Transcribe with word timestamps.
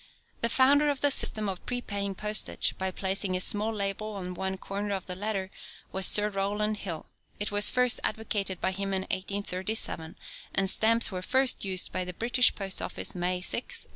The 0.39 0.49
founder 0.49 0.89
of 0.89 1.01
the 1.01 1.11
system 1.11 1.47
of 1.47 1.63
prepaying 1.67 2.17
postage 2.17 2.73
by 2.79 2.89
placing 2.89 3.37
a 3.37 3.39
small 3.39 3.71
label 3.71 4.15
on 4.15 4.33
one 4.33 4.57
corner 4.57 4.95
of 4.95 5.05
the 5.05 5.13
letter 5.13 5.51
was 5.91 6.07
Sir 6.07 6.27
Rowland 6.29 6.77
Hill. 6.77 7.11
It 7.39 7.51
was 7.51 7.69
first 7.69 7.99
advocated 8.03 8.59
by 8.59 8.71
him 8.71 8.95
in 8.95 9.03
1837, 9.03 10.15
and 10.55 10.67
stamps 10.71 11.11
were 11.11 11.21
first 11.21 11.63
used 11.63 11.91
by 11.91 12.03
the 12.03 12.13
British 12.13 12.55
Post 12.55 12.81
office 12.81 13.13
May 13.13 13.41
6, 13.41 13.53
1840. 13.53 13.89